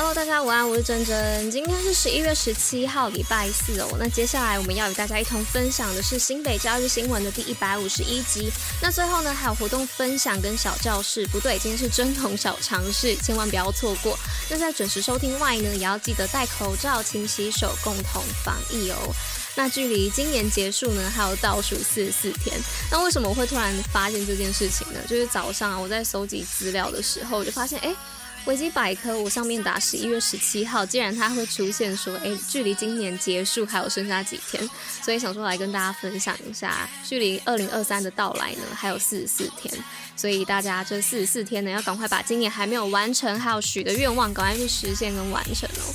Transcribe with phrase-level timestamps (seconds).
[0.00, 1.50] Hello，大家午安，我是珍珍。
[1.50, 3.96] 今天是十一月十七号，礼拜四哦。
[3.98, 8.48] 那接下来我们要与大家一同分享的是新北教育新闻的第一百五十一集。
[8.80, 11.26] 那最后呢，还有活动分享跟小教室。
[11.26, 14.16] 不对，今天是真同小尝试，千万不要错过。
[14.48, 19.12] 那在准时收听外呢，也要记得戴口罩、勤洗手，共同防疫哦。
[19.56, 22.56] 那距离今年结束呢，还有倒数四十四天。
[22.88, 25.00] 那为什么我会突然发现这件事情呢？
[25.08, 27.92] 就是早上啊，我在搜集资料的时候，就发现，哎。
[28.46, 34.68] 维基百科，我上面打十一月十七号，既然它会出现说，哎，距离今年结束还有剩下几天，
[35.02, 39.72] 所以想说来跟大家分享一下，距离二零二三的到来呢，还有四十四天，
[40.16, 45.94] 所以大家这四十四天呢，要赶快把今年还没有完成还有许的愿望，赶快去实现跟完成哦。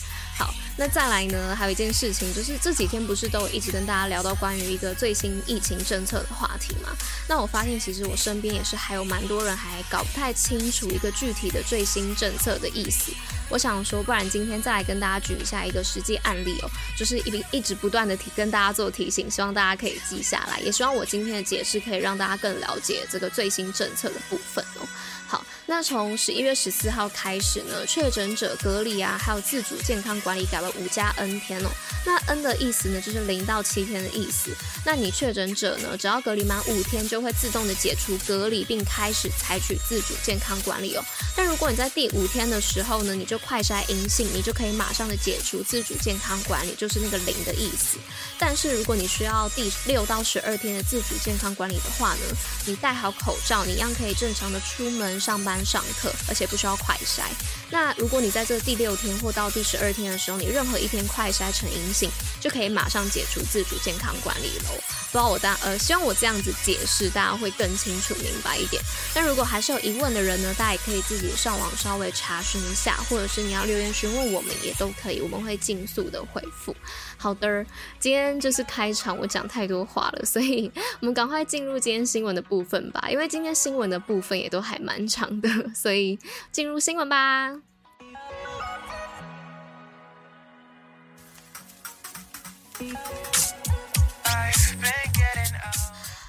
[0.76, 6.90] 那再来呢，还有一件事情，就是这几天不是都一直跟大家聊到关于一个最新疫情政策的话题吗？
[7.30, 13.12] 那我发现其实我身边也是还有蛮多人还搞不太清楚一个具体的最新政策的意思。
[13.50, 24.88] 我想说，不然今天再来跟大家举一下一个实际案例哦，就是一一直不断的提跟大家做提醒，希望大家可以记下来，也希望我今天的解释可以让大家更了解这个最新政策的部分哦。
[25.28, 31.70] 好，那从十一月十四号开始呢，确诊者隔离啊，还有自主健康管理改为五加 N 天哦。
[32.06, 34.52] 那 N 的意思呢，就是零到七天的意思。
[34.86, 41.04] 那你确诊者呢，只要隔离满五天，就会自动的解除隔离，并开始采取自主健康管理哦。
[41.36, 47.98] 但如果你在第五天的时候呢，你就快筛阴性，你就可以马上的解除自主健康管理，就是那个零的意思。
[48.38, 55.14] 但是如果你需要第六到十二天的自主健康管理的话呢，你戴好口罩，你一样可以正常的出门。
[55.24, 57.24] 上班上课，而且不需要快筛。
[57.70, 62.10] 那如果你在这第六天或到第十二天的时候，你任何一天快筛成阴性，
[62.40, 64.80] 就可以马上解除自主健康管理喽。
[65.12, 68.82] 不知道我大呃，希望我这样子解释，大家会更清楚明白一点。
[69.14, 76.76] 但如果还是有疑问的人呢，大家也可以自己上网稍微查询一下，或者是你要留言询问我们也都可以，我们会尽速的回复。
[77.18, 77.66] 好的，
[78.00, 83.08] 今天就是开场，我讲太多话了，所以 我们赶快进入今天新闻的部分吧。
[83.10, 85.40] 因为今天新闻的部分也都还蛮长
[85.76, 86.18] 所以
[86.52, 87.54] 进入新闻吧。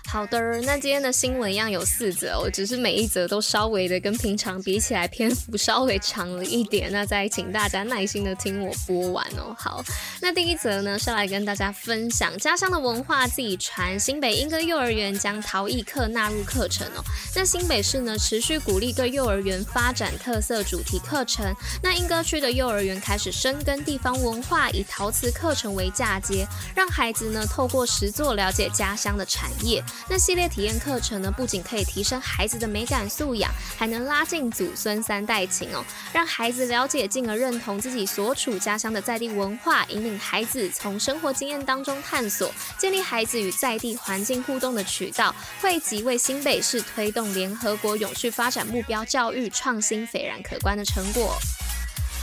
[0.07, 9.53] 好的，那今天的新闻一样有四则哦，只是每一则都稍微的跟平常比起来篇幅 稍微长了一点，那再请大家耐心的听我播完哦。
[9.59, 9.83] 好，
[10.25, 17.05] 那第一则呢是来跟大家分享家乡的文化自己传，新北莺歌幼儿园将陶艺课纳入课程哦。
[17.37, 29.84] 那新北市呢持续鼓励各幼儿园发展特色主题课程，那莺歌区的幼儿园开始深耕地方文化，以陶瓷课程为嫁接，让孩子呢透过实作了解家乡的产业。
[30.09, 35.84] 那系列体验课程呢，不仅可以提升孩子的美感素养，还能拉近祖孙三代情哦，
[36.15, 51.37] 让孩子了解进而认同自己所处家乡的在地文化，引领孩子从生活经验当中探索，建立孩子与在地环境互动的渠道，汇集为新北市推动联合国永续发展目标教育创新斐然可观的成果。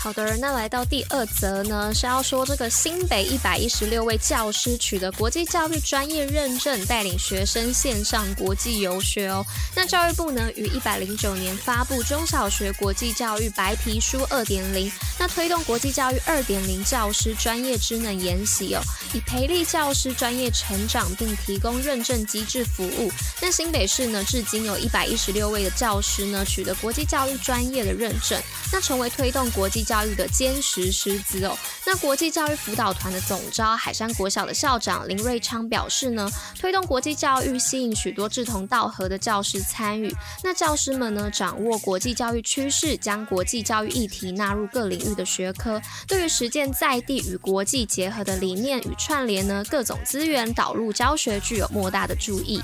[0.01, 9.45] 好的，那来到第二则呢，是要说这个新北一百一十六位教师取得国际教育专业认证，带领学生线上国际游学哦。
[9.75, 18.81] 那教育部呢，于一百零九年发布中小学国际教育白皮书二点零，那推动国际教育二点零教师专业职能研习哦，
[19.13, 23.11] 以培力教师专业成长，并提供认证机制服务。
[23.39, 28.41] 那新北市呢，至今有一百一十六位的教师呢，取得国际教育专业的认证，
[28.73, 29.85] 那成为推动国际。
[29.91, 31.53] 教育的坚实师资哦。
[31.85, 40.15] 那国际教育辅导团的总招海山国小的校长林瑞昌表示呢，推动国际教育吸引许多志同道合的教师参与。
[40.45, 52.61] 那教师们呢，掌握国际教育趋势，将国际教育议题纳入各领域的学科，对于实践在地与国际结合的理念与串联呢，各种资源导入教学，具有莫大的注意。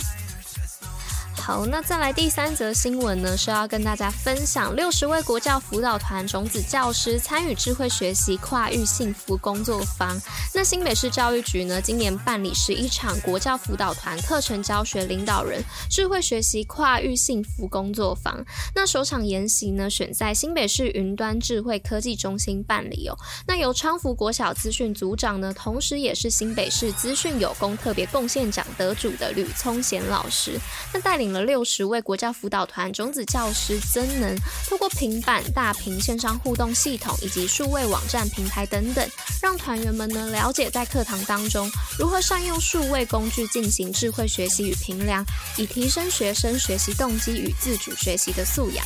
[1.48, 10.20] 好，那再来第三则新闻呢，是要跟大家分享六十位国教辅导团种子教师参与智慧学习跨域幸福工作坊。
[10.54, 18.46] 那新北市教育局呢，今年办理十一场国教辅导团课程教学领导人智慧学习跨域幸福工作坊。
[18.76, 23.18] 那首场研习呢，选在新北市云端智慧科技中心办理哦。
[23.48, 30.60] 那由昌福国小资讯组长呢，同时也是新北市资讯有功特别贡献奖得主的吕聪贤老师，
[30.94, 31.37] 那带领了。
[31.38, 34.36] 了六十位国家辅导团种子教师曾能，
[34.68, 39.08] 透过平板、大屏线上互动系统以及数位网站平台等等，
[39.42, 41.70] 让团员们能了解在课堂当中
[42.00, 45.24] 如何善用数位工具进行智慧学习与评量，
[45.58, 48.86] 以提升学生学习动机与自主学习的素养。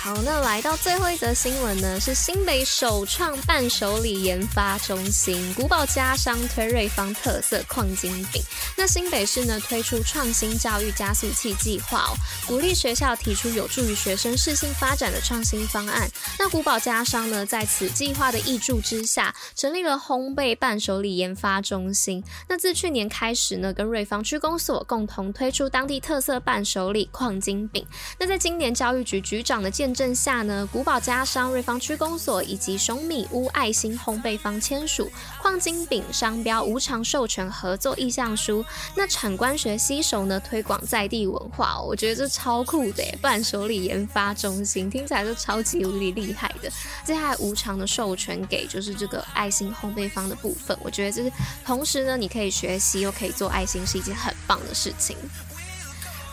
[0.00, 8.40] 好，那来到最后一则新闻呢，是新北首创伴手礼研发中心，古堡家商推瑞芳特色矿金饼。
[8.76, 12.14] 那新北市呢推出创新教育加速器计划哦，
[12.46, 16.08] 鼓励学校提出有助于学生适性发展的创新方案。
[16.38, 22.22] 那古堡家商呢在此计划的挹注之下，成立了烘焙伴手礼研发中心。
[22.48, 27.84] 那自去年开始呢，跟瑞芳区公所共同推出当地特色伴手礼矿金饼。
[28.20, 38.62] 那在今年教育局局长的建见证下呢，古堡家商、瑞芳区公所以及熊米屋爱心烘焙坊签署矿金饼商标无偿授权合作意向书。
[38.94, 43.18] 那产官学携手呢，推广在地文化，我觉得这超酷的耶！
[43.22, 46.70] 伴手礼研发中心听起来就超级无敌厉害的，
[47.02, 51.32] 接下来无偿的授权给就是这个爱心烘焙坊的部分，我觉得这是
[51.64, 55.16] 同时呢，你可以学习又可以做爱心，是一件很棒的事情。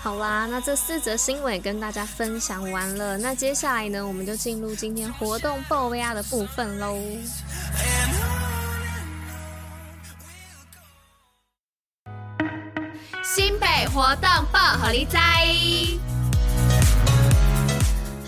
[0.06, 3.18] 好啦，那这四则新闻跟大家分享完了。
[3.18, 6.96] 那接下来呢，我们就进入今天活动报备的部分喽。
[13.24, 15.18] 新北活动报虎哩知。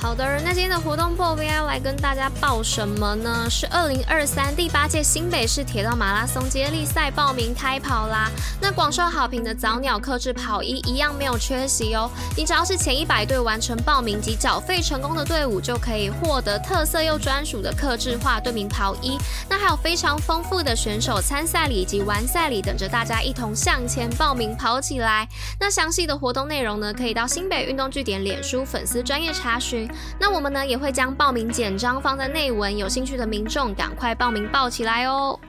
[0.07, 3.45] 好的，那今天的活动报要来跟大家报什么呢？
[3.49, 8.31] 是二零二三第八届新北市铁道马拉松接力赛报名开跑啦！
[8.61, 12.09] 那广受好评的早鸟克制跑衣一样没有缺席哦。
[12.37, 19.17] 你只要是前一百队完成报名及缴费成功的队伍，就可以获得特色又专属的克制化队名跑衣。
[19.49, 25.27] 那还有非常丰富的选手参赛礼以及完赛礼等着大家一同向前报名跑起来。
[25.59, 29.85] 那详细的活动内容呢，可以到新北运动据点脸书粉丝专业查询。
[30.19, 35.39] 那我们呢也会将报名简章放在内文，有兴趣的民众赶快报名报起来哦！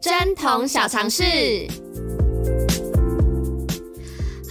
[0.00, 1.24] 针筒小常识。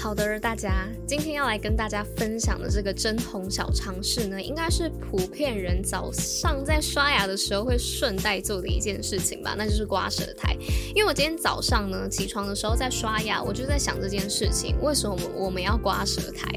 [0.08, 10.56] 好的，大家今天要来跟大家分享的这个贞童小常识呢，应该是普遍人早上在刷牙的时候会顺带做的一件事情吧，那就是刮舌苔。
[10.96, 16.48] 因为我今天早上呢起床的时候在刷牙，我就在想这件事情，为什么我们我们要刮舌苔？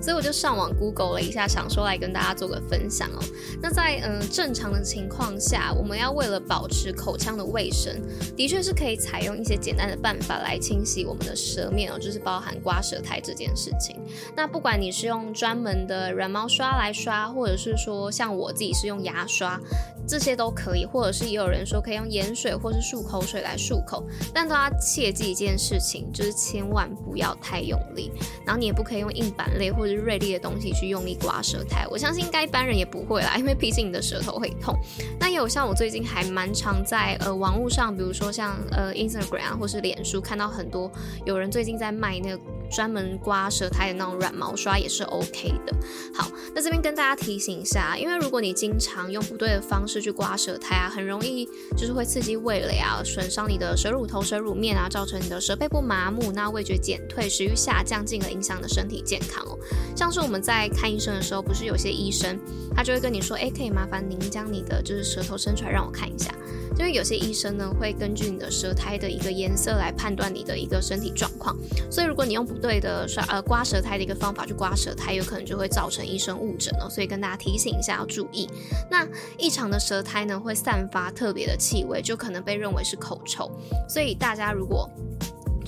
[0.00, 3.18] 所以我就上网 Google 了一下，想说来跟大家做个分享哦。
[3.60, 8.00] 那在嗯、正常的情况下，我们要为了保持口腔的卫生，
[8.36, 12.99] 的确是可以采用一些简单的办法来清洗我们的舌面哦，就是包含刮舌。
[13.00, 14.00] 台这件事情，
[14.36, 19.60] 那不管你是用专门的软毛刷来刷，或者是说像我自己是用牙刷，
[20.06, 24.04] 这些都可以，或者是也有人说可以用盐水或是漱口水来漱口，
[24.34, 28.10] 但都要切记一件事情，就是千万不要太用力，
[28.44, 31.86] 然后你也不可以用硬板类或者是锐利的东西去用力刮舌苔。
[31.88, 34.76] 我相信应该一般人也不会啦，因为毕竟你的舌头会痛。
[35.18, 40.90] 那也有像我最近还蛮常在呃网络上，比如说像呃 Instagram，或是脸书看到很多
[41.24, 42.40] 有人最近在卖那个。
[42.70, 45.74] 专门刮舌苔的那种软毛刷也是 OK 的。
[46.14, 51.46] 好，那这边跟大家提醒一下，因为如果你经常用不对的方式去刮舌苔啊，很容易
[51.76, 59.58] 就是会刺激味蕾啊，损伤你的舌乳头、舌乳面啊，造成你的舌背部麻木，那味觉减退、食欲下降，进而影响你的身体健康哦。
[59.96, 62.38] 像是我们在看医生的时候，不是有些医生
[62.74, 66.32] 他就会跟你说，哎，可以麻烦您将你的就是舌头伸出来让我看一下。
[66.78, 71.56] 因为有些医生呢会根据你的舌苔的一个颜色来判断你的一个身体状况，
[71.90, 76.88] 所以如果你用不对的刷呃刮舌苔的一个方法去刮舌苔，有可能就会造成医生误诊哦。
[76.88, 78.48] 所以跟大家提醒一下要注意。
[78.90, 79.06] 那
[79.38, 83.50] 异常的舌苔呢会散发特别的气味，就可能被认为是口臭。
[83.88, 84.88] 所以大家如果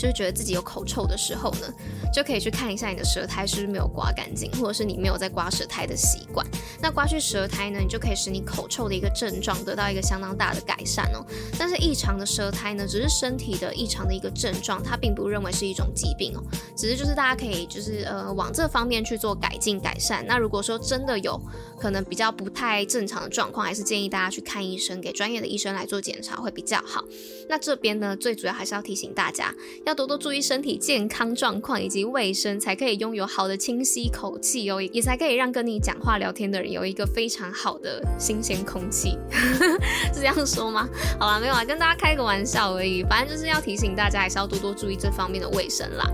[0.03, 1.73] 就是觉得自己有口臭的时候呢，
[2.13, 6.45] 就可以去看一下你的舌苔是不是没有刮干净，或者是你没有在刮舌苔的习惯。
[6.81, 11.25] 那刮去舌苔呢，你就可以使你口臭的一个症状得到一个相当大的改善哦。
[11.57, 16.43] 但是异常的舌苔呢，只是身体的异常的一个症状，它并不认为是一种疾病哦。
[16.77, 20.27] 只是就是大家可以就是呃往这方面去做改进改善。
[20.27, 21.41] 那如果说真的有
[21.79, 27.05] 可能比较不太正常的状况，还是建议大家去看医生，给专业的医生来做检查会比较好。
[27.49, 29.55] 那这边呢，最主要还是要提醒大家
[29.87, 29.92] 要。
[29.93, 39.19] 要多多注意身体健康状况以及卫生，才可以拥有好的清晰口气哦，也才可以让跟你讲话聊天的人有一个非常好的新鲜空气，
[40.15, 40.89] 是这样说吗？
[41.21, 46.11] 好啦，没有啊，跟大家开个玩笑而已，反正就是要提醒大家，还是要多多注意这方面的卫生啦。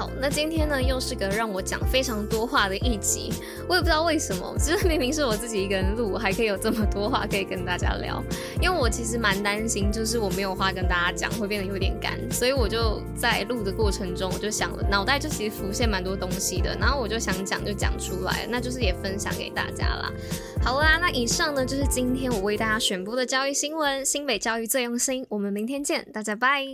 [0.00, 3.30] 好，那今天呢，又是个让我讲非常多话的一集，
[3.68, 8.24] 我也不知道为什么，其实明明是我自己一个人录，还可以有这么多话可以跟大家聊。
[8.62, 20.10] 因为我其实蛮担心，就是我没有话跟大家讲，会变得有点干，所以我就在录的过程中，我就想了，脑袋就其实浮现蛮多东西的，然后我就想讲就讲出来，那就是也分享给大家啦。
[20.64, 26.64] 好啦，那以上呢就是今天我为大家选播的教育新闻，新北教育最用心，我们明天见，大家拜。